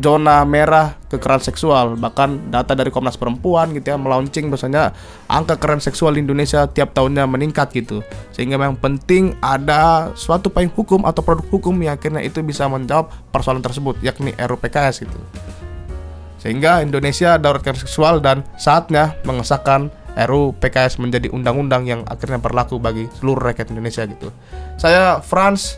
[0.00, 4.92] zona merah kekerasan seksual bahkan data dari Komnas Perempuan gitu ya melaunching bahwasanya
[5.26, 8.04] angka kekerasan seksual di Indonesia tiap tahunnya meningkat gitu.
[8.34, 13.10] Sehingga memang penting ada suatu payung hukum atau produk hukum yang akhirnya itu bisa menjawab
[13.32, 15.18] persoalan tersebut yakni RUU PKS gitu.
[16.38, 22.80] Sehingga Indonesia darurat kekerasan seksual dan saatnya mengesahkan RUU PKS menjadi undang-undang yang akhirnya berlaku
[22.80, 24.32] bagi seluruh rakyat Indonesia gitu.
[24.80, 25.76] Saya Franz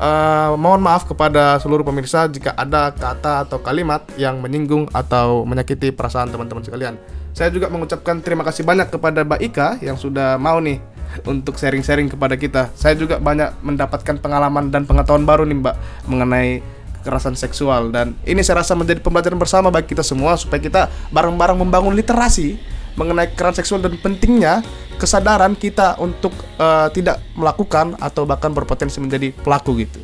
[0.00, 5.92] Uh, mohon maaf kepada seluruh pemirsa jika ada kata atau kalimat yang menyinggung atau menyakiti
[5.92, 6.96] perasaan teman-teman sekalian.
[7.36, 10.80] Saya juga mengucapkan terima kasih banyak kepada Mbak Ika yang sudah mau nih
[11.28, 12.72] untuk sharing-sharing kepada kita.
[12.72, 15.76] Saya juga banyak mendapatkan pengalaman dan pengetahuan baru nih Mbak
[16.08, 16.64] mengenai
[17.00, 21.56] kekerasan seksual dan ini saya rasa menjadi pembelajaran bersama bagi kita semua supaya kita bareng-bareng
[21.60, 22.60] membangun literasi
[22.94, 24.64] mengenai kekerasan seksual dan pentingnya
[25.00, 30.00] kesadaran kita untuk uh, tidak melakukan atau bahkan berpotensi menjadi pelaku gitu.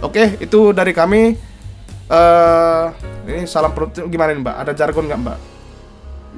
[0.00, 1.36] Oke, itu dari kami.
[2.08, 2.88] Uh,
[3.28, 4.56] ini salam perut gimana nih Mbak?
[4.64, 5.38] Ada jargon nggak Mbak?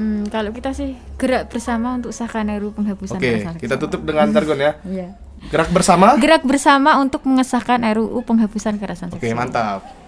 [0.01, 4.59] Hmm, kalau kita sih gerak bersama untuk sahkan RUU penghapusan Oke, kita tutup dengan jargon
[4.59, 4.72] ya.
[4.82, 5.14] Iya.
[5.53, 6.18] Gerak bersama.
[6.18, 9.22] Gerak bersama untuk mengesahkan RUU penghapusan kekerasan seksual.
[9.22, 9.99] Oke, mantap.